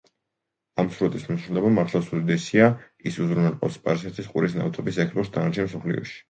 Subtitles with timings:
[0.83, 2.71] ამ სრუტის მნიშვნელობა მართლაც უდიდესია,
[3.11, 6.19] ის უზრუნველყოფს სპარსეთის ყურის ნავთობის ექსპორტს დანარჩენ მსოფლიოში.